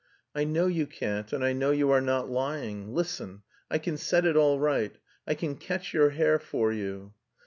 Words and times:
"I 0.33 0.45
know 0.45 0.65
you 0.65 0.87
can't, 0.87 1.31
and 1.31 1.43
I 1.45 1.53
know 1.53 1.69
you 1.69 1.91
are 1.91 2.01
not 2.01 2.27
lying. 2.27 2.91
Listen. 2.91 3.43
I 3.69 3.77
can 3.77 3.97
set 3.97 4.25
it 4.25 4.35
all 4.35 4.59
right. 4.59 4.97
I 5.27 5.35
can 5.35 5.55
'catch 5.55 5.93
your 5.93 6.09
hare' 6.09 6.39
for 6.39 6.73
you." 6.73 7.13